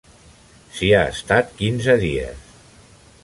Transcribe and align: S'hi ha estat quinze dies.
S'hi 0.77 0.89
ha 0.95 1.01
estat 1.17 1.53
quinze 1.61 1.99
dies. 2.07 2.51